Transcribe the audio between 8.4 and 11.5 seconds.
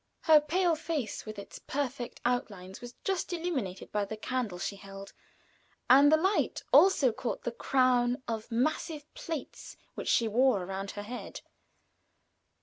massive plaits which she wore around her head.